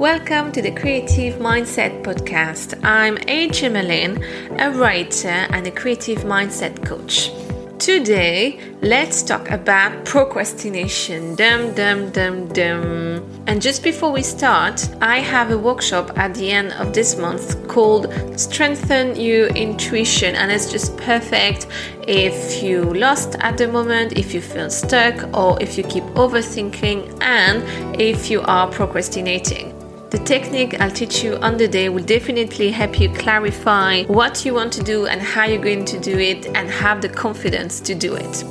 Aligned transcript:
Welcome 0.00 0.50
to 0.52 0.62
the 0.62 0.70
Creative 0.70 1.34
Mindset 1.34 2.02
Podcast. 2.02 2.82
I'm 2.82 3.18
A.J. 3.28 3.68
Malin, 3.68 4.24
a 4.58 4.70
writer 4.70 5.28
and 5.28 5.66
a 5.66 5.70
creative 5.70 6.20
mindset 6.20 6.82
coach. 6.82 7.30
Today, 7.78 8.58
let's 8.80 9.22
talk 9.22 9.50
about 9.50 10.06
procrastination. 10.06 11.34
Dum 11.34 11.74
dum 11.74 12.10
dum 12.12 12.48
dum. 12.48 13.42
And 13.46 13.60
just 13.60 13.82
before 13.82 14.10
we 14.10 14.22
start, 14.22 14.88
I 15.02 15.18
have 15.18 15.50
a 15.50 15.58
workshop 15.58 16.16
at 16.16 16.34
the 16.34 16.50
end 16.50 16.72
of 16.72 16.94
this 16.94 17.18
month 17.18 17.68
called 17.68 18.10
Strengthen 18.40 19.20
Your 19.20 19.48
Intuition, 19.48 20.34
and 20.34 20.50
it's 20.50 20.72
just 20.72 20.96
perfect 20.96 21.66
if 22.08 22.62
you 22.62 22.84
lost 22.94 23.36
at 23.40 23.58
the 23.58 23.68
moment, 23.68 24.14
if 24.16 24.32
you 24.32 24.40
feel 24.40 24.70
stuck, 24.70 25.28
or 25.36 25.62
if 25.62 25.76
you 25.76 25.84
keep 25.84 26.04
overthinking, 26.14 27.22
and 27.22 28.00
if 28.00 28.30
you 28.30 28.40
are 28.40 28.66
procrastinating. 28.66 29.79
The 30.10 30.18
technique 30.18 30.80
I'll 30.80 30.90
teach 30.90 31.22
you 31.22 31.36
on 31.36 31.56
the 31.56 31.68
day 31.68 31.88
will 31.88 32.02
definitely 32.02 32.72
help 32.72 32.98
you 32.98 33.10
clarify 33.10 34.02
what 34.06 34.44
you 34.44 34.52
want 34.52 34.72
to 34.72 34.82
do 34.82 35.06
and 35.06 35.20
how 35.20 35.44
you're 35.44 35.62
going 35.62 35.84
to 35.84 36.00
do 36.00 36.18
it 36.18 36.46
and 36.46 36.68
have 36.68 37.00
the 37.00 37.08
confidence 37.08 37.78
to 37.80 37.94
do 37.94 38.16
it. 38.16 38.44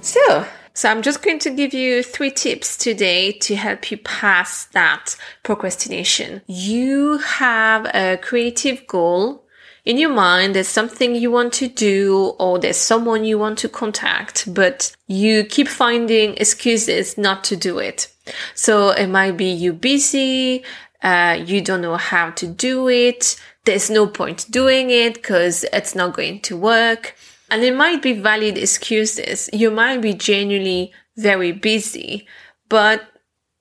So, 0.00 0.44
so 0.74 0.90
I'm 0.90 1.02
just 1.02 1.22
going 1.22 1.38
to 1.40 1.50
give 1.50 1.72
you 1.72 2.02
three 2.02 2.32
tips 2.32 2.76
today 2.76 3.30
to 3.30 3.54
help 3.54 3.92
you 3.92 3.98
pass 3.98 4.64
that 4.72 5.14
procrastination. 5.44 6.42
You 6.48 7.18
have 7.18 7.86
a 7.94 8.16
creative 8.16 8.84
goal 8.88 9.44
in 9.84 9.96
your 9.96 10.10
mind, 10.10 10.54
there's 10.54 10.68
something 10.68 11.14
you 11.14 11.30
want 11.30 11.52
to 11.54 11.68
do 11.68 12.34
or 12.38 12.58
there's 12.58 12.76
someone 12.76 13.24
you 13.24 13.38
want 13.38 13.58
to 13.58 13.68
contact, 13.68 14.52
but 14.52 14.94
you 15.06 15.44
keep 15.44 15.68
finding 15.68 16.34
excuses 16.36 17.16
not 17.16 17.44
to 17.44 17.56
do 17.56 17.78
it. 17.78 18.12
So 18.54 18.90
it 18.90 19.08
might 19.08 19.36
be 19.36 19.50
you 19.50 19.72
busy, 19.72 20.64
uh, 21.02 21.38
you 21.44 21.60
don't 21.62 21.82
know 21.82 21.96
how 21.96 22.30
to 22.30 22.46
do 22.46 22.88
it. 22.88 23.40
There's 23.64 23.90
no 23.90 24.06
point 24.06 24.46
doing 24.50 24.90
it 24.90 25.14
because 25.14 25.64
it's 25.72 25.94
not 25.94 26.14
going 26.14 26.40
to 26.42 26.56
work. 26.56 27.16
And 27.50 27.62
it 27.62 27.74
might 27.74 28.02
be 28.02 28.12
valid 28.12 28.56
excuses. 28.56 29.50
You 29.52 29.70
might 29.70 30.00
be 30.00 30.14
genuinely 30.14 30.92
very 31.16 31.52
busy, 31.52 32.26
but 32.68 33.02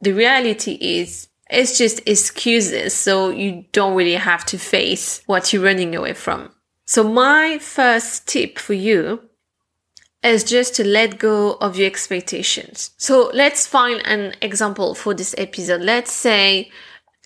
the 0.02 0.12
reality 0.12 0.78
is 0.80 1.28
it's 1.50 1.78
just 1.78 2.08
excuses. 2.08 2.94
So 2.94 3.30
you 3.30 3.66
don't 3.72 3.96
really 3.96 4.16
have 4.16 4.46
to 4.48 4.58
face 4.58 5.22
what 5.26 5.52
you're 5.52 5.64
running 5.64 5.96
away 5.96 6.14
from. 6.14 6.52
So 6.86 7.04
my 7.04 7.58
first 7.60 8.28
tip 8.28 8.58
for 8.58 8.74
you 8.74 9.29
is 10.22 10.44
just 10.44 10.76
to 10.76 10.84
let 10.84 11.18
go 11.18 11.54
of 11.62 11.78
your 11.78 11.88
expectations. 11.88 12.92
So 12.98 13.32
let's 13.34 13.66
find 13.66 14.06
an 14.06 14.34
example 14.42 14.94
for 14.96 15.14
this 15.14 15.34
episode. 15.38 15.82
Let's 15.82 16.12
say, 16.12 16.70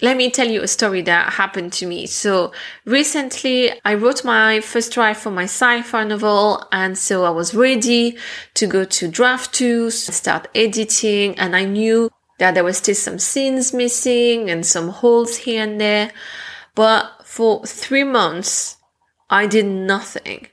let 0.01 0.17
me 0.17 0.29
tell 0.29 0.47
you 0.47 0.61
a 0.61 0.67
story 0.67 1.01
that 1.03 1.33
happened 1.33 1.73
to 1.73 1.87
me. 1.87 2.05
So 2.05 2.51
recently 2.85 3.71
I 3.83 3.95
wrote 3.95 4.23
my 4.23 4.59
first 4.59 4.91
draft 4.91 5.21
for 5.21 5.31
my 5.31 5.45
sci-fi 5.45 6.03
novel. 6.03 6.67
And 6.71 6.97
so 6.97 7.23
I 7.23 7.31
was 7.31 7.55
ready 7.55 8.17
to 8.55 8.67
go 8.67 8.85
to 8.85 9.07
draft 9.07 9.53
two, 9.53 9.89
start 9.89 10.47
editing. 10.53 11.37
And 11.39 11.55
I 11.55 11.65
knew 11.65 12.11
that 12.37 12.53
there 12.53 12.63
were 12.63 12.73
still 12.73 12.95
some 12.95 13.17
scenes 13.17 13.73
missing 13.73 14.49
and 14.51 14.65
some 14.65 14.89
holes 14.89 15.37
here 15.37 15.63
and 15.63 15.79
there. 15.81 16.11
But 16.75 17.21
for 17.23 17.65
three 17.65 18.03
months, 18.03 18.77
I 19.29 19.47
did 19.47 19.65
nothing. 19.65 20.47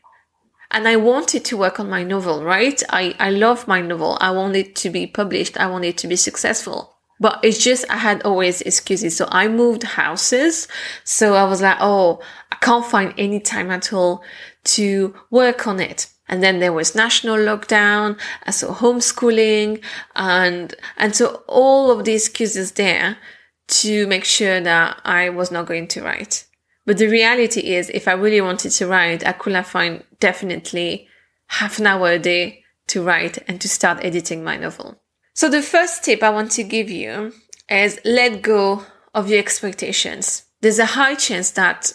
And 0.72 0.86
I 0.86 0.96
wanted 0.96 1.44
to 1.46 1.56
work 1.56 1.80
on 1.80 1.90
my 1.90 2.04
novel, 2.04 2.44
right? 2.44 2.80
I, 2.90 3.14
I 3.18 3.30
love 3.30 3.66
my 3.66 3.80
novel. 3.80 4.16
I 4.20 4.30
want 4.30 4.54
it 4.54 4.76
to 4.76 4.90
be 4.90 5.06
published. 5.06 5.58
I 5.58 5.66
want 5.66 5.84
it 5.84 5.98
to 5.98 6.08
be 6.08 6.16
successful. 6.16 6.96
But 7.18 7.40
it's 7.42 7.62
just, 7.62 7.84
I 7.90 7.96
had 7.96 8.22
always 8.22 8.62
excuses. 8.62 9.16
So 9.16 9.28
I 9.30 9.48
moved 9.48 9.82
houses. 9.82 10.68
So 11.04 11.34
I 11.34 11.44
was 11.44 11.60
like, 11.60 11.76
oh, 11.80 12.20
I 12.52 12.56
can't 12.56 12.86
find 12.86 13.12
any 13.18 13.40
time 13.40 13.70
at 13.70 13.92
all 13.92 14.22
to 14.64 15.14
work 15.30 15.66
on 15.66 15.80
it. 15.80 16.06
And 16.30 16.42
then 16.42 16.60
there 16.60 16.72
was 16.72 16.94
national 16.94 17.36
lockdown, 17.38 18.16
so 18.52 18.72
homeschooling, 18.72 19.82
and 20.14 20.72
and 20.96 21.16
so 21.16 21.42
all 21.48 21.90
of 21.90 22.04
these 22.04 22.28
excuses 22.28 22.70
there 22.72 23.18
to 23.66 24.06
make 24.06 24.24
sure 24.24 24.60
that 24.60 25.00
I 25.04 25.30
was 25.30 25.50
not 25.50 25.66
going 25.66 25.88
to 25.88 26.02
write. 26.02 26.46
But 26.90 26.98
the 26.98 27.06
reality 27.06 27.60
is, 27.60 27.88
if 27.90 28.08
I 28.08 28.14
really 28.14 28.40
wanted 28.40 28.70
to 28.70 28.88
write, 28.88 29.24
I 29.24 29.30
could 29.30 29.52
have 29.52 29.68
found 29.68 30.02
definitely 30.18 31.06
half 31.46 31.78
an 31.78 31.86
hour 31.86 32.10
a 32.10 32.18
day 32.18 32.64
to 32.88 33.00
write 33.00 33.38
and 33.46 33.60
to 33.60 33.68
start 33.68 34.04
editing 34.04 34.42
my 34.42 34.56
novel. 34.56 35.00
So 35.32 35.48
the 35.48 35.62
first 35.62 36.02
tip 36.02 36.20
I 36.20 36.30
want 36.30 36.50
to 36.50 36.64
give 36.64 36.90
you 36.90 37.32
is 37.68 38.00
let 38.04 38.42
go 38.42 38.86
of 39.14 39.30
your 39.30 39.38
expectations. 39.38 40.46
There's 40.62 40.80
a 40.80 40.96
high 40.98 41.14
chance 41.14 41.52
that 41.52 41.92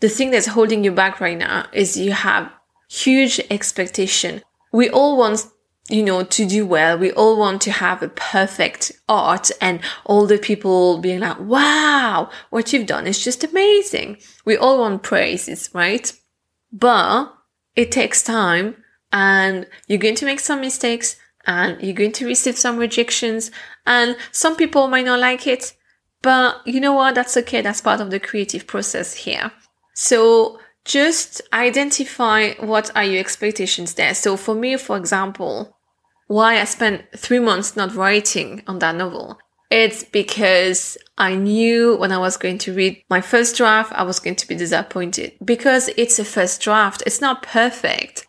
the 0.00 0.10
thing 0.10 0.30
that's 0.30 0.48
holding 0.48 0.84
you 0.84 0.92
back 0.92 1.22
right 1.22 1.38
now 1.38 1.64
is 1.72 1.96
you 1.96 2.12
have 2.12 2.52
huge 2.90 3.40
expectation. 3.48 4.42
We 4.74 4.90
all 4.90 5.16
want 5.16 5.46
you 5.88 6.02
know, 6.02 6.22
to 6.22 6.46
do 6.46 6.66
well. 6.66 6.98
We 6.98 7.12
all 7.12 7.38
want 7.38 7.62
to 7.62 7.72
have 7.72 8.02
a 8.02 8.08
perfect 8.08 8.92
art 9.08 9.50
and 9.60 9.80
all 10.04 10.26
the 10.26 10.38
people 10.38 10.98
being 10.98 11.20
like, 11.20 11.40
wow, 11.40 12.30
what 12.50 12.72
you've 12.72 12.86
done 12.86 13.06
is 13.06 13.22
just 13.22 13.44
amazing. 13.44 14.18
We 14.44 14.56
all 14.56 14.80
want 14.80 15.02
praises, 15.02 15.70
right? 15.72 16.12
But 16.70 17.32
it 17.74 17.90
takes 17.90 18.22
time 18.22 18.76
and 19.12 19.66
you're 19.86 19.98
going 19.98 20.16
to 20.16 20.26
make 20.26 20.40
some 20.40 20.60
mistakes 20.60 21.16
and 21.46 21.80
you're 21.80 21.94
going 21.94 22.12
to 22.12 22.26
receive 22.26 22.58
some 22.58 22.76
rejections 22.76 23.50
and 23.86 24.16
some 24.32 24.56
people 24.56 24.88
might 24.88 25.06
not 25.06 25.20
like 25.20 25.46
it. 25.46 25.74
But 26.20 26.66
you 26.66 26.80
know 26.80 26.92
what? 26.92 27.14
That's 27.14 27.36
okay. 27.38 27.62
That's 27.62 27.80
part 27.80 28.00
of 28.00 28.10
the 28.10 28.20
creative 28.20 28.66
process 28.66 29.14
here. 29.14 29.52
So 29.94 30.58
just 30.84 31.40
identify 31.52 32.54
what 32.54 32.94
are 32.94 33.04
your 33.04 33.20
expectations 33.20 33.94
there. 33.94 34.14
So 34.14 34.36
for 34.36 34.54
me, 34.54 34.76
for 34.76 34.96
example, 34.96 35.77
why 36.28 36.60
I 36.60 36.64
spent 36.64 37.04
three 37.16 37.40
months 37.40 37.76
not 37.76 37.94
writing 37.94 38.62
on 38.66 38.78
that 38.78 38.94
novel. 38.94 39.38
It's 39.70 40.02
because 40.02 40.96
I 41.18 41.34
knew 41.34 41.96
when 41.96 42.12
I 42.12 42.18
was 42.18 42.36
going 42.36 42.58
to 42.58 42.74
read 42.74 43.02
my 43.10 43.20
first 43.20 43.56
draft, 43.56 43.92
I 43.92 44.02
was 44.02 44.18
going 44.18 44.36
to 44.36 44.48
be 44.48 44.54
disappointed 44.54 45.32
because 45.44 45.88
it's 45.96 46.18
a 46.18 46.24
first 46.24 46.62
draft. 46.62 47.02
It's 47.04 47.20
not 47.20 47.42
perfect. 47.42 48.26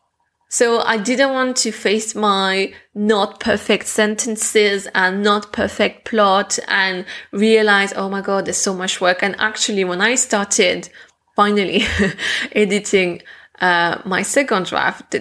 So 0.50 0.82
I 0.82 0.98
didn't 0.98 1.32
want 1.32 1.56
to 1.58 1.72
face 1.72 2.16
my 2.16 2.74
not 2.96 3.40
perfect 3.40 3.86
sentences 3.86 4.88
and 4.96 5.24
not 5.24 5.54
perfect 5.54 6.06
plot 6.06 6.58
and 6.68 7.06
realize, 7.32 7.94
oh 7.96 8.10
my 8.10 8.22
God, 8.22 8.46
there's 8.46 8.58
so 8.58 8.74
much 8.74 9.00
work. 9.00 9.22
And 9.22 9.36
actually, 9.40 9.84
when 9.84 10.02
I 10.02 10.16
started 10.16 10.90
finally 11.36 11.84
editing 12.52 13.22
uh, 13.62 14.02
my 14.06 14.24
second 14.24 14.66
draft, 14.66 15.16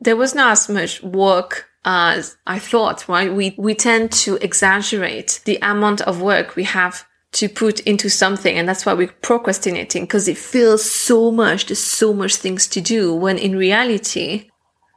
there 0.00 0.16
was 0.16 0.34
not 0.34 0.52
as 0.52 0.68
much 0.68 1.02
work 1.02 1.69
as 1.84 2.36
I 2.46 2.58
thought, 2.58 3.08
right? 3.08 3.32
We, 3.32 3.54
we 3.58 3.74
tend 3.74 4.12
to 4.12 4.36
exaggerate 4.36 5.40
the 5.44 5.58
amount 5.62 6.02
of 6.02 6.20
work 6.20 6.56
we 6.56 6.64
have 6.64 7.06
to 7.32 7.48
put 7.48 7.80
into 7.80 8.10
something. 8.10 8.56
And 8.56 8.68
that's 8.68 8.84
why 8.84 8.92
we're 8.92 9.08
procrastinating 9.08 10.04
because 10.04 10.28
it 10.28 10.36
feels 10.36 10.88
so 10.88 11.30
much. 11.30 11.66
There's 11.66 11.78
so 11.78 12.12
much 12.12 12.36
things 12.36 12.66
to 12.68 12.80
do 12.80 13.14
when 13.14 13.38
in 13.38 13.56
reality, 13.56 14.50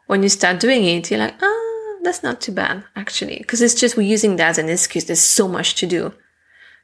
when 0.08 0.24
you 0.24 0.30
start 0.30 0.60
doing 0.60 0.84
it, 0.84 1.10
you're 1.10 1.20
like, 1.20 1.36
ah, 1.42 2.00
that's 2.04 2.24
not 2.24 2.42
too 2.42 2.52
bad 2.52 2.84
actually. 2.96 3.38
Because 3.38 3.62
it's 3.62 3.80
just 3.80 3.96
we're 3.96 4.04
using 4.04 4.36
that 4.38 4.50
as 4.50 4.58
an 4.58 4.70
excuse. 4.70 5.06
There's 5.06 5.20
so 5.20 5.48
much 5.48 5.76
to 5.76 5.86
do. 5.86 6.14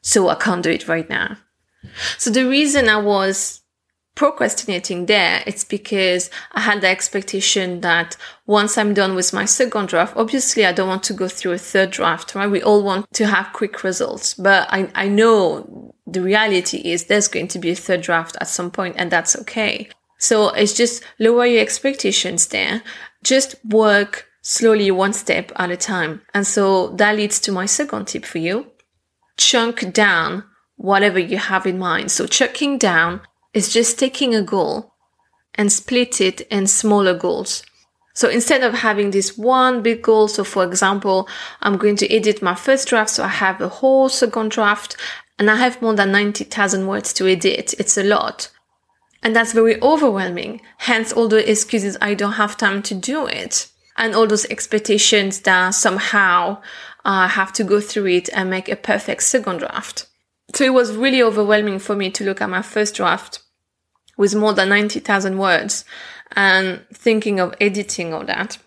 So 0.02 0.30
I 0.30 0.36
can't 0.36 0.64
do 0.64 0.70
it 0.70 0.88
right 0.88 1.10
now. 1.10 1.38
So 2.18 2.30
the 2.30 2.48
reason 2.48 2.88
I 2.88 2.98
was 2.98 3.59
procrastinating 4.20 5.06
there, 5.06 5.42
it's 5.48 5.64
because 5.64 6.30
I 6.52 6.60
had 6.60 6.82
the 6.82 6.90
expectation 6.90 7.80
that 7.80 8.18
once 8.48 8.78
I'm 8.78 8.94
done 8.94 9.16
with 9.16 9.32
my 9.32 9.46
second 9.46 9.88
draft, 9.88 10.18
obviously 10.18 10.66
I 10.66 10.74
don't 10.74 10.90
want 10.90 11.04
to 11.04 11.14
go 11.14 11.30
through 11.30 11.54
a 11.54 11.58
third 11.58 11.92
draft, 11.92 12.36
right? 12.36 12.52
We 12.52 12.62
all 12.62 12.84
want 12.84 13.14
to 13.14 13.28
have 13.28 13.54
quick 13.54 13.82
results, 13.82 14.34
but 14.34 14.68
I, 14.72 14.92
I 14.94 15.08
know 15.08 15.96
the 16.06 16.22
reality 16.22 16.80
is 16.80 17.06
there's 17.06 17.30
going 17.30 17.48
to 17.48 17.60
be 17.60 17.70
a 17.70 17.76
third 17.76 18.02
draft 18.02 18.36
at 18.42 18.50
some 18.50 18.72
point 18.72 18.96
and 18.98 19.10
that's 19.10 19.38
okay. 19.38 19.88
So 20.18 20.50
it's 20.50 20.74
just 20.74 21.02
lower 21.18 21.46
your 21.46 21.62
expectations 21.62 22.48
there. 22.48 22.84
Just 23.24 23.56
work 23.64 24.28
slowly 24.42 24.92
one 24.92 25.14
step 25.14 25.54
at 25.56 25.72
a 25.72 25.78
time. 25.78 26.24
And 26.34 26.46
so 26.46 26.90
that 26.98 27.16
leads 27.16 27.40
to 27.40 27.54
my 27.54 27.66
second 27.66 28.10
tip 28.10 28.26
for 28.26 28.40
you. 28.40 28.68
Chunk 29.38 29.94
down 29.94 30.44
whatever 30.76 31.20
you 31.20 31.38
have 31.38 31.66
in 31.66 31.80
mind. 31.80 32.12
So 32.12 32.26
chunking 32.26 32.78
down 32.78 33.22
is 33.54 33.74
just 33.74 34.00
taking 34.00 34.36
a 34.36 34.42
goal 34.42 34.94
and 35.56 35.72
split 35.72 36.22
it 36.22 36.42
in 36.42 36.68
smaller 36.68 37.14
goals. 37.14 37.64
So 38.14 38.28
instead 38.28 38.64
of 38.64 38.74
having 38.74 39.12
this 39.12 39.38
one 39.38 39.82
big 39.82 40.02
goal, 40.02 40.28
so 40.28 40.44
for 40.44 40.66
example, 40.66 41.28
I'm 41.62 41.78
going 41.78 41.96
to 41.98 42.14
edit 42.14 42.42
my 42.42 42.54
first 42.54 42.90
draft, 42.90 43.12
so 43.12 43.24
I 43.24 43.30
have 43.30 43.62
a 43.62 43.70
whole 43.70 44.10
second 44.10 44.52
draft 44.52 44.98
and 45.38 45.50
I 45.50 45.56
have 45.56 45.82
more 45.82 45.94
than 45.96 46.12
90,000 46.12 46.86
words 46.86 47.14
to 47.14 47.28
edit. 47.28 47.74
It's 47.80 47.98
a 47.98 48.04
lot. 48.04 48.50
And 49.24 49.34
that's 49.34 49.54
very 49.54 49.82
overwhelming. 49.82 50.60
Hence 50.80 51.14
all 51.14 51.30
the 51.30 51.50
excuses 51.50 51.98
I 52.02 52.14
don't 52.14 52.34
have 52.34 52.58
time 52.58 52.82
to 52.84 52.94
do 52.94 53.26
it. 53.26 53.70
And 53.96 54.14
all 54.14 54.28
those 54.28 54.46
expectations 54.46 55.40
that 55.42 55.70
somehow 55.72 56.62
I 57.06 57.26
uh, 57.26 57.28
have 57.30 57.54
to 57.54 57.64
go 57.64 57.80
through 57.80 58.08
it 58.08 58.30
and 58.34 58.50
make 58.50 58.68
a 58.68 58.76
perfect 58.76 59.24
second 59.24 59.60
draft. 59.60 60.09
So 60.54 60.64
it 60.64 60.74
was 60.74 60.96
really 60.96 61.22
overwhelming 61.22 61.80
for 61.80 61.96
me 61.96 62.10
to 62.12 62.24
look 62.24 62.42
at 62.42 62.50
my 62.50 62.62
first 62.62 62.96
draft 62.96 63.40
with 64.18 64.36
more 64.36 64.54
than 64.54 64.70
90,000 64.70 65.38
words 65.38 65.86
and 66.36 66.86
thinking 66.94 67.40
of 67.40 67.56
editing 67.62 68.14
all 68.14 68.26
that. 68.26 68.58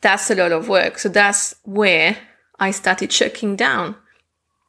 That's 0.00 0.30
a 0.30 0.34
lot 0.34 0.52
of 0.52 0.68
work. 0.68 0.98
So 0.98 1.08
that's 1.08 1.54
where 1.64 2.16
I 2.58 2.70
started 2.70 3.12
shutting 3.12 3.56
down. 3.56 3.96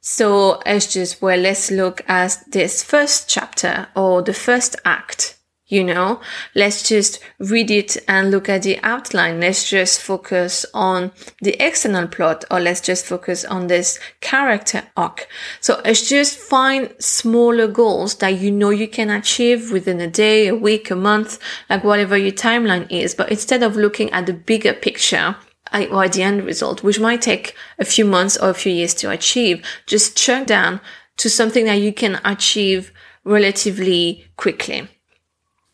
So 0.02 0.62
it's 0.66 0.94
just, 0.94 1.22
well, 1.22 1.40
let's 1.40 1.72
look 1.72 2.08
at 2.10 2.38
this 2.52 2.84
first 2.84 3.30
chapter 3.30 3.88
or 3.96 4.22
the 4.22 4.34
first 4.34 4.76
act 4.84 5.38
you 5.68 5.84
know? 5.84 6.20
Let's 6.56 6.88
just 6.88 7.20
read 7.40 7.72
it 7.72 7.98
and 8.08 8.32
look 8.32 8.50
at 8.50 8.64
the 8.64 8.80
outline. 8.84 9.40
Let's 9.40 9.70
just 9.70 10.02
focus 10.02 10.66
on 10.74 11.12
the 11.42 11.56
external 11.64 12.08
plot 12.08 12.46
or 12.52 12.60
let's 12.60 12.82
just 12.82 13.06
focus 13.06 13.46
on 13.46 13.68
this 13.68 14.00
character 14.22 14.84
arc. 14.96 15.28
So 15.62 15.82
it's 15.86 16.08
just 16.08 16.38
find 16.38 16.94
smaller 17.00 17.68
goals 17.68 18.16
that 18.16 18.40
you 18.40 18.52
know 18.52 18.70
you 18.70 18.88
can 18.88 19.10
achieve 19.10 19.72
within 19.72 20.00
a 20.00 20.08
day 20.08 20.48
a 20.48 20.56
week 20.56 20.92
a 20.92 20.96
month 20.96 21.40
like 21.70 21.84
whatever 21.84 22.18
your 22.18 22.32
timeline 22.32 22.92
is. 22.92 23.16
But 23.16 23.32
instead 23.32 23.64
of 23.64 23.76
looking 23.76 24.12
at 24.12 24.26
the 24.26 24.34
bigger 24.34 24.74
picture 24.74 25.36
or 25.74 26.08
the 26.08 26.22
end 26.22 26.46
result, 26.46 26.84
which 26.84 27.00
might 27.00 27.22
take 27.22 27.56
a 27.80 27.86
few 27.86 28.06
months 28.06 28.38
or 28.38 28.50
a 28.50 28.54
few 28.54 28.72
years 28.72 28.94
to 28.96 29.10
achieve, 29.10 29.66
just 29.88 30.16
chunk 30.16 30.48
down 30.48 30.80
to 31.18 31.30
something 31.30 31.66
that 31.66 31.80
you 31.80 31.94
can 31.94 32.20
achieve 32.24 32.92
relatively 33.24 34.26
quickly. 34.36 34.88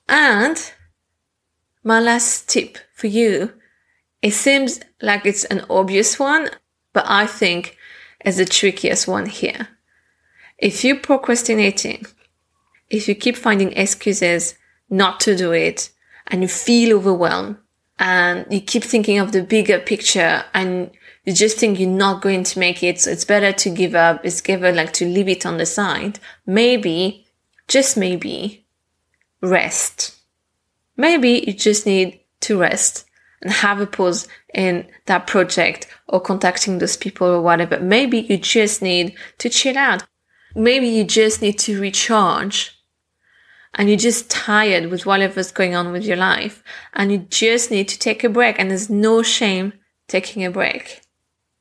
And 0.09 0.59
my 1.83 1.99
last 1.99 2.49
tip 2.49 2.79
for 2.93 3.07
you, 3.07 3.53
it 4.23 4.31
seems 4.31 4.81
like 5.01 5.25
it's 5.25 5.45
an 5.45 5.63
obvious 5.69 6.17
one, 6.17 6.49
but 6.93 7.05
I 7.07 7.27
think 7.27 7.77
it's 8.19 8.37
the 8.37 8.45
trickiest 8.45 9.07
one 9.07 9.27
here. 9.27 9.69
If 10.57 10.83
you're 10.83 10.99
procrastinating, 10.99 12.05
if 12.89 13.07
you 13.07 13.13
keep 13.13 13.37
finding 13.37 13.71
excuses 13.73 14.55
not 14.89 15.19
to 15.21 15.37
do 15.37 15.51
it 15.51 15.91
and 16.27 16.41
you 16.41 16.47
feel 16.47 16.97
overwhelmed 16.97 17.57
and 17.99 18.45
you 18.49 18.61
keep 18.61 18.83
thinking 18.83 19.19
of 19.19 19.31
the 19.31 19.43
bigger 19.43 19.79
picture 19.79 20.43
and 20.55 20.89
you 21.23 21.33
just 21.33 21.59
think 21.59 21.79
you're 21.79 21.87
not 21.87 22.23
going 22.23 22.43
to 22.45 22.59
make 22.59 22.81
it, 22.81 22.99
so 22.99 23.11
it's 23.11 23.25
better 23.25 23.53
to 23.53 23.69
give 23.69 23.93
up, 23.93 24.25
it's 24.25 24.41
better 24.41 24.71
like 24.71 24.91
to 24.93 25.05
leave 25.05 25.29
it 25.29 25.45
on 25.45 25.57
the 25.57 25.65
side, 25.67 26.19
maybe, 26.47 27.27
just 27.67 27.95
maybe, 27.95 28.65
rest. 29.41 30.15
Maybe 30.97 31.43
you 31.45 31.53
just 31.53 31.85
need 31.85 32.19
to 32.41 32.59
rest 32.59 33.05
and 33.41 33.51
have 33.51 33.79
a 33.79 33.87
pause 33.87 34.27
in 34.53 34.87
that 35.05 35.27
project 35.27 35.87
or 36.07 36.19
contacting 36.19 36.77
those 36.77 36.97
people 36.97 37.27
or 37.27 37.41
whatever. 37.41 37.79
Maybe 37.79 38.19
you 38.19 38.37
just 38.37 38.81
need 38.81 39.15
to 39.37 39.49
chill 39.49 39.77
out. 39.77 40.03
Maybe 40.55 40.87
you 40.87 41.03
just 41.03 41.41
need 41.41 41.57
to 41.59 41.79
recharge 41.79 42.75
and 43.75 43.87
you're 43.87 43.97
just 43.97 44.29
tired 44.29 44.87
with 44.89 45.05
whatever's 45.05 45.51
going 45.51 45.75
on 45.75 45.91
with 45.91 46.03
your 46.03 46.17
life 46.17 46.63
and 46.93 47.11
you 47.11 47.19
just 47.29 47.71
need 47.71 47.87
to 47.87 47.99
take 47.99 48.23
a 48.23 48.29
break 48.29 48.59
and 48.59 48.69
there's 48.69 48.89
no 48.89 49.21
shame 49.21 49.73
taking 50.07 50.43
a 50.43 50.51
break 50.51 51.01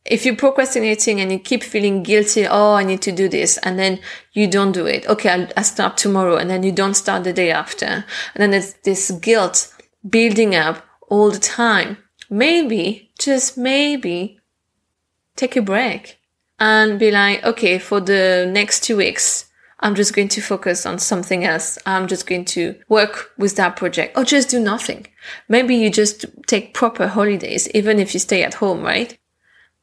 if 0.08 0.24
you're 0.24 0.36
procrastinating 0.36 1.20
and 1.20 1.30
you 1.30 1.38
keep 1.38 1.62
feeling 1.62 2.02
guilty, 2.02 2.46
oh, 2.46 2.74
I 2.74 2.84
need 2.84 3.02
to 3.02 3.12
do 3.12 3.28
this, 3.28 3.58
and 3.58 3.78
then 3.78 4.00
you 4.32 4.48
don't 4.48 4.72
do 4.72 4.86
it. 4.86 5.06
Okay, 5.06 5.28
I'll, 5.28 5.48
I'll 5.56 5.64
start 5.64 5.96
tomorrow, 5.96 6.36
and 6.36 6.50
then 6.50 6.62
you 6.62 6.72
don't 6.72 6.94
start 6.94 7.24
the 7.24 7.32
day 7.32 7.50
after. 7.50 7.86
And 7.86 8.04
then 8.36 8.50
there's 8.50 8.74
this 8.84 9.10
guilt 9.10 9.74
building 10.08 10.54
up 10.54 10.84
all 11.08 11.30
the 11.30 11.38
time. 11.38 11.98
Maybe, 12.30 13.10
just 13.18 13.56
maybe, 13.56 14.40
take 15.36 15.56
a 15.56 15.62
break 15.62 16.18
and 16.58 16.98
be 16.98 17.10
like, 17.10 17.44
okay, 17.44 17.78
for 17.78 18.00
the 18.00 18.48
next 18.50 18.84
two 18.84 18.96
weeks, 18.96 19.46
I'm 19.80 19.94
just 19.94 20.14
going 20.14 20.28
to 20.28 20.40
focus 20.40 20.84
on 20.86 20.98
something 20.98 21.44
else. 21.44 21.78
I'm 21.86 22.08
just 22.08 22.26
going 22.26 22.44
to 22.46 22.74
work 22.88 23.30
with 23.38 23.56
that 23.56 23.76
project 23.76 24.18
or 24.18 24.24
just 24.24 24.50
do 24.50 24.58
nothing. 24.58 25.06
Maybe 25.48 25.76
you 25.76 25.88
just 25.88 26.26
take 26.46 26.74
proper 26.74 27.06
holidays, 27.06 27.68
even 27.74 28.00
if 28.00 28.12
you 28.12 28.20
stay 28.20 28.42
at 28.42 28.54
home, 28.54 28.82
right? 28.82 29.16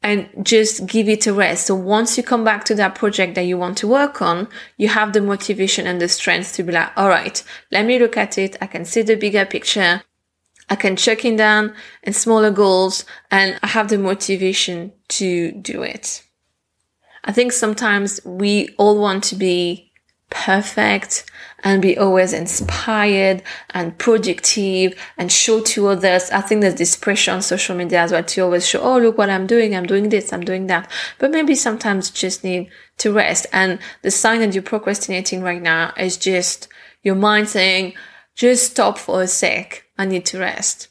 And 0.06 0.30
just 0.46 0.86
give 0.86 1.10
it 1.10 1.26
a 1.26 1.34
rest. 1.34 1.66
So 1.66 1.74
once 1.74 2.16
you 2.16 2.22
come 2.22 2.44
back 2.44 2.64
to 2.66 2.76
that 2.76 2.94
project 2.94 3.34
that 3.34 3.48
you 3.48 3.58
want 3.58 3.76
to 3.80 3.88
work 3.88 4.22
on, 4.22 4.48
you 4.78 4.88
have 4.88 5.14
the 5.14 5.20
motivation 5.20 5.88
and 5.88 6.00
the 6.00 6.08
strength 6.08 6.54
to 6.54 6.64
be 6.64 6.72
like, 6.72 6.92
all 6.96 7.10
right, 7.10 7.44
let 7.72 7.88
me 7.88 7.98
look 7.98 8.16
at 8.16 8.38
it. 8.38 8.56
I 8.62 8.68
can 8.68 8.86
see 8.86 9.02
the 9.02 9.16
bigger 9.16 9.46
picture. 9.46 10.04
I 10.70 10.76
can 10.76 10.96
check 10.96 11.26
in 11.26 11.38
down 11.38 11.74
and 12.04 12.16
smaller 12.16 12.52
goals 12.52 13.04
and 13.32 13.60
I 13.64 13.68
have 13.68 13.90
the 13.90 13.98
motivation 13.98 14.94
to 15.08 15.52
do 15.54 15.82
it. 15.82 16.22
I 17.24 17.32
think 17.32 17.52
sometimes 17.52 18.22
we 18.24 18.70
all 18.78 19.00
want 19.00 19.24
to 19.26 19.36
be 19.36 19.92
perfect 20.30 21.26
and 21.64 21.82
be 21.82 21.98
always 21.98 22.34
inspired 22.34 23.42
and 23.72 23.98
productive 23.98 24.94
and 25.18 25.32
show 25.32 25.62
to 25.62 25.88
others. 25.88 26.30
I 26.30 26.42
think 26.42 26.62
there's 26.62 26.76
this 26.76 26.96
pressure 26.96 27.32
on 27.32 27.42
social 27.42 27.76
media 27.76 28.02
as 28.02 28.12
well 28.12 28.24
to 28.24 28.42
always 28.42 28.68
show, 28.68 28.82
oh, 28.82 29.00
look 29.00 29.18
what 29.18 29.32
I'm 29.32 29.48
doing. 29.48 29.76
I'm 29.76 29.88
doing 29.88 30.10
this. 30.10 30.32
I'm 30.32 30.44
doing 30.44 30.68
that. 30.68 30.92
But 31.18 31.32
maybe 31.32 31.56
sometimes 31.56 32.12
just 32.12 32.44
need 32.44 32.70
to 33.00 33.12
rest. 33.12 33.48
And 33.52 33.80
the 34.04 34.12
sign 34.12 34.42
that 34.42 34.54
you're 34.54 34.64
procrastinating 34.64 35.42
right 35.42 35.62
now 35.62 35.94
is 35.98 36.18
just 36.18 36.68
your 37.02 37.16
mind 37.16 37.50
saying, 37.50 37.96
just 38.36 38.72
stop 38.72 39.00
for 39.00 39.24
a 39.24 39.28
sec. 39.28 39.86
I 39.98 40.06
need 40.06 40.26
to 40.28 40.40
rest. 40.40 40.90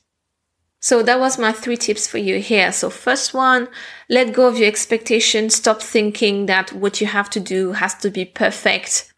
So 0.81 1.03
that 1.03 1.19
was 1.19 1.39
my 1.39 1.53
three 1.53 1.77
tips 1.79 2.07
for 2.07 2.19
you 2.19 2.41
here. 2.41 2.73
So 2.73 2.91
first 2.91 3.33
one, 3.33 3.69
let 4.11 4.35
go 4.35 4.49
of 4.49 4.59
your 4.59 4.69
expectations. 4.69 5.55
Stop 5.55 5.81
thinking 5.81 6.47
that 6.47 6.73
what 6.73 7.01
you 7.01 7.07
have 7.07 7.31
to 7.31 7.41
do 7.41 7.73
has 7.73 7.95
to 7.97 8.11
be 8.11 8.25
perfect 8.25 9.14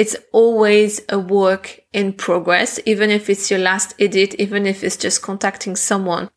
it's 0.00 0.16
always 0.32 1.02
a 1.10 1.18
work 1.18 1.78
in 1.92 2.14
progress, 2.14 2.80
even 2.86 3.10
if 3.10 3.28
it's 3.28 3.50
your 3.50 3.60
last 3.60 3.94
edit, 3.98 4.34
even 4.36 4.64
if 4.64 4.82
it's 4.82 4.96
just 4.96 5.20
contacting 5.20 5.76
someone. 5.76 6.30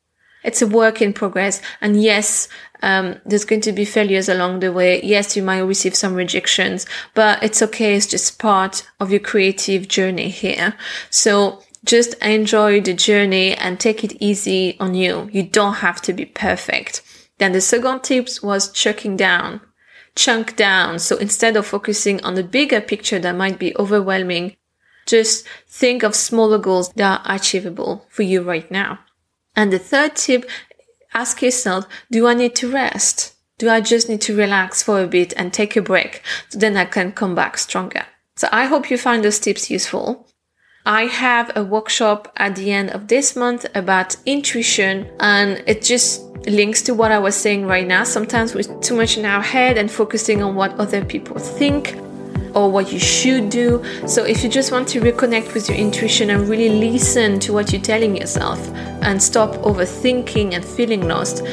It's 0.44 0.62
a 0.62 0.68
work 0.68 1.01
in 1.01 1.13
progress. 1.13 1.62
And 1.80 2.04
yes, 2.04 2.50
um, 2.81 3.21
there's 3.25 3.45
going 3.45 3.62
to 3.62 3.71
be 3.71 3.86
failures 3.86 4.27
along 4.27 4.60
the 4.60 4.74
way. 4.74 5.01
Yes, 5.01 5.38
you 5.38 5.44
might 5.44 5.60
receive 5.60 5.95
some 5.95 6.13
rejections, 6.13 6.86
but 7.13 7.42
it's 7.42 7.62
okay. 7.62 7.95
It's 7.95 8.06
just 8.06 8.38
part 8.38 8.86
of 9.00 9.12
your 9.12 9.21
creative 9.21 9.88
journey 9.88 10.27
here. 10.27 10.75
So 11.09 11.63
just 11.86 12.16
enjoy 12.16 12.81
the 12.81 12.94
journey 12.94 13.54
and 13.54 13.80
take 13.80 14.04
it 14.04 14.21
easy 14.21 14.75
on 14.81 14.94
you. 14.94 15.30
You 15.31 15.44
don't 15.44 15.75
have 15.75 16.01
to 16.01 16.12
be 16.12 16.25
perfect. 16.25 17.01
Then 17.38 17.54
the 17.54 17.62
second 17.62 18.04
tips 18.04 18.44
was 18.44 18.74
checking 18.74 19.16
down 19.16 19.62
chunk 20.15 20.56
down. 20.56 21.00
So 21.00 21.18
instead 21.18 21.56
of 21.57 21.65
focusing 21.65 22.24
on 22.24 22.36
the 22.36 22.44
bigger 22.44 22.81
picture 22.81 23.19
that 23.19 23.35
might 23.35 23.59
be 23.59 23.76
overwhelming, 23.78 24.56
just 25.06 25.45
think 25.68 26.04
of 26.04 26.16
smaller 26.16 26.57
goals 26.57 26.90
that 26.94 27.21
are 27.26 27.35
achievable 27.35 28.06
for 28.09 28.23
you 28.23 28.42
right 28.42 28.69
now. 28.71 28.99
And 29.56 29.71
the 29.71 29.80
third 29.80 30.16
tip, 30.16 30.49
ask 31.14 31.42
yourself, 31.42 31.85
do 32.09 32.28
I 32.28 32.33
need 32.33 32.56
to 32.57 32.71
rest? 32.71 33.35
Do 33.57 33.69
I 33.69 33.81
just 33.81 34.09
need 34.09 34.21
to 34.21 34.35
relax 34.35 34.81
for 34.81 35.02
a 35.02 35.07
bit 35.07 35.33
and 35.37 35.54
take 35.54 35.76
a 35.76 35.81
break 35.81 36.21
so 36.49 36.57
then 36.57 36.76
I 36.76 36.85
can 36.85 37.11
come 37.11 37.35
back 37.35 37.57
stronger? 37.57 38.06
So 38.35 38.47
I 38.52 38.66
hope 38.66 38.90
you 38.90 38.97
find 38.97 39.23
those 39.23 39.40
tips 39.40 39.69
useful. 39.69 40.28
I 40.85 41.06
have 41.06 41.56
a 41.56 41.63
workshop 41.63 42.30
at 42.35 42.57
the 42.57 42.73
end 42.73 42.90
of 42.90 43.07
this 43.07 43.37
month 43.37 43.66
about 43.73 44.18
intuition 44.25 45.09
and 45.21 45.63
it 45.66 45.81
just 45.81 46.21
links 46.45 46.81
to 46.81 46.94
what 46.94 47.09
I 47.09 47.19
was 47.19 47.37
saying 47.37 47.68
right 47.68 47.87
now. 47.87 48.04
Sometimes 48.04 48.54
we're 48.54 48.63
too 48.81 48.97
much 48.97 49.18
in 49.18 49.23
our 49.23 49.42
head 49.42 49.78
and 49.78 49.90
focusing 49.90 50.44
on 50.44 50.56
what 50.56 50.73
other 50.73 51.06
people 51.06 51.40
think 51.40 51.95
or 52.54 52.69
what 52.69 52.92
you 52.92 52.99
should 52.99 53.49
do. 53.49 53.81
So 54.06 54.25
if 54.25 54.44
you 54.44 54.49
just 54.49 54.73
want 54.73 54.90
to 54.90 54.99
reconnect 54.99 55.54
with 55.54 55.69
your 55.69 55.78
intuition 55.78 56.31
and 56.31 56.49
really 56.49 56.92
listen 56.92 57.40
to 57.40 57.54
what 57.54 57.71
you're 57.71 57.81
telling 57.81 58.18
yourself 58.18 58.59
and 59.04 59.23
stop 59.23 59.52
overthinking 59.61 60.54
and 60.54 60.66
feeling 60.66 61.07
lost, 61.07 61.45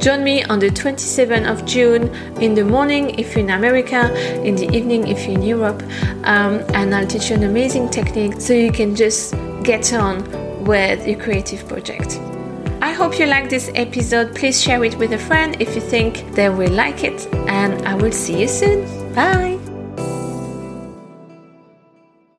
Join 0.00 0.24
me 0.24 0.42
on 0.44 0.58
the 0.58 0.70
27th 0.70 1.46
of 1.46 1.66
June 1.66 2.08
in 2.40 2.54
the 2.54 2.64
morning 2.64 3.10
if 3.18 3.34
you're 3.34 3.44
in 3.44 3.50
America, 3.50 4.10
in 4.42 4.56
the 4.56 4.66
evening 4.74 5.06
if 5.08 5.26
you're 5.26 5.36
in 5.36 5.42
Europe, 5.42 5.82
um, 6.24 6.64
and 6.72 6.94
I'll 6.94 7.06
teach 7.06 7.28
you 7.28 7.36
an 7.36 7.42
amazing 7.42 7.90
technique 7.90 8.40
so 8.40 8.54
you 8.54 8.72
can 8.72 8.96
just 8.96 9.34
get 9.62 9.92
on 9.92 10.24
with 10.64 11.06
your 11.06 11.20
creative 11.20 11.68
project. 11.68 12.18
I 12.80 12.92
hope 12.92 13.18
you 13.18 13.26
like 13.26 13.50
this 13.50 13.70
episode. 13.74 14.34
Please 14.34 14.62
share 14.62 14.82
it 14.84 14.96
with 14.96 15.12
a 15.12 15.18
friend 15.18 15.54
if 15.60 15.74
you 15.74 15.82
think 15.82 16.34
they 16.34 16.48
will 16.48 16.72
like 16.72 17.04
it, 17.04 17.26
and 17.46 17.86
I 17.86 17.94
will 17.94 18.12
see 18.12 18.40
you 18.40 18.48
soon. 18.48 18.86
Bye. 19.14 19.59